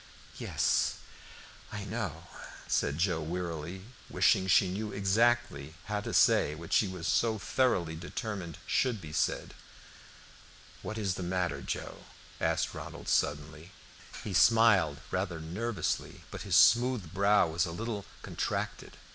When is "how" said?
5.85-6.01